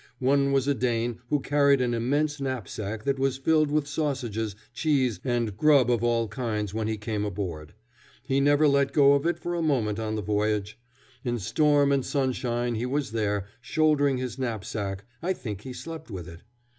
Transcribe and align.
One 0.17 0.51
was 0.51 0.67
a 0.67 0.73
Dane 0.73 1.19
who 1.29 1.41
carried 1.41 1.79
an 1.79 1.93
immense 1.93 2.41
knapsack 2.41 3.03
that 3.03 3.19
was 3.19 3.37
filled 3.37 3.69
with 3.69 3.85
sausages, 3.85 4.55
cheese, 4.73 5.19
and 5.23 5.55
grub 5.55 5.91
of 5.91 6.03
all 6.03 6.27
kinds 6.27 6.73
when 6.73 6.87
he 6.87 6.97
came 6.97 7.23
aboard. 7.23 7.75
He 8.23 8.39
never 8.39 8.67
let 8.67 8.93
go 8.93 9.13
of 9.13 9.27
it 9.27 9.37
for 9.37 9.53
a 9.53 9.61
moment 9.61 9.99
on 9.99 10.15
the 10.15 10.23
voyage. 10.23 10.79
In 11.23 11.37
storm 11.37 11.91
and 11.91 12.03
sunshine 12.03 12.73
he 12.73 12.85
was 12.87 13.11
there, 13.11 13.45
shouldering 13.61 14.17
his 14.17 14.39
knapsack. 14.39 15.05
I 15.21 15.33
think 15.33 15.61
he 15.61 15.71
slept 15.71 16.09
with 16.09 16.27
it. 16.27 16.41